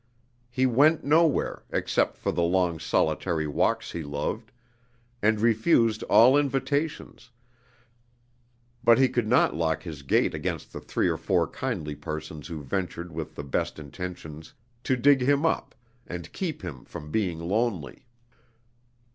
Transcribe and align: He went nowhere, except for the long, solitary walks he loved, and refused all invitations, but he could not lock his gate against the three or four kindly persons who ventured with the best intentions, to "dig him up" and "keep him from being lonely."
He 0.49 0.65
went 0.65 1.03
nowhere, 1.03 1.61
except 1.69 2.17
for 2.17 2.31
the 2.31 2.41
long, 2.41 2.79
solitary 2.79 3.45
walks 3.45 3.91
he 3.91 4.01
loved, 4.01 4.51
and 5.21 5.39
refused 5.39 6.01
all 6.05 6.35
invitations, 6.35 7.29
but 8.83 8.97
he 8.97 9.07
could 9.07 9.27
not 9.27 9.55
lock 9.55 9.83
his 9.83 10.01
gate 10.01 10.33
against 10.33 10.73
the 10.73 10.79
three 10.81 11.07
or 11.07 11.17
four 11.17 11.45
kindly 11.45 11.93
persons 11.93 12.47
who 12.47 12.63
ventured 12.63 13.11
with 13.11 13.35
the 13.35 13.43
best 13.43 13.77
intentions, 13.77 14.55
to 14.85 14.95
"dig 14.97 15.21
him 15.21 15.45
up" 15.45 15.75
and 16.07 16.33
"keep 16.33 16.63
him 16.63 16.83
from 16.83 17.11
being 17.11 17.37
lonely." 17.37 18.07